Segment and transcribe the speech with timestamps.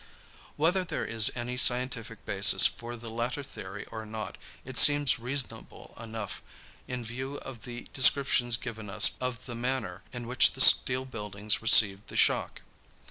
[0.55, 5.93] Whether there is any scientific basis for the latter theory or not, it seems reasonable
[5.99, 6.41] enough,
[6.87, 11.61] in view of the descriptions given us of the manner in which the steel buildings
[11.61, 12.61] received the shock.